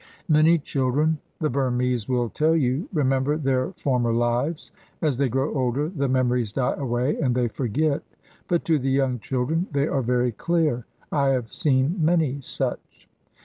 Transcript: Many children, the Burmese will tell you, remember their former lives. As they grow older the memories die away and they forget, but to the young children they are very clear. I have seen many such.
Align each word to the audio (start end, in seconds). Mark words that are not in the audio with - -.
Many 0.29 0.57
children, 0.57 1.19
the 1.39 1.51
Burmese 1.51 2.09
will 2.09 2.29
tell 2.29 2.55
you, 2.55 2.89
remember 2.91 3.37
their 3.37 3.71
former 3.73 4.11
lives. 4.11 4.71
As 4.99 5.15
they 5.17 5.29
grow 5.29 5.53
older 5.53 5.89
the 5.89 6.07
memories 6.07 6.51
die 6.51 6.73
away 6.73 7.17
and 7.19 7.35
they 7.35 7.47
forget, 7.47 8.01
but 8.47 8.65
to 8.65 8.79
the 8.79 8.89
young 8.89 9.19
children 9.19 9.67
they 9.71 9.87
are 9.87 10.01
very 10.01 10.31
clear. 10.31 10.87
I 11.11 11.27
have 11.27 11.53
seen 11.53 12.03
many 12.03 12.39
such. 12.41 13.07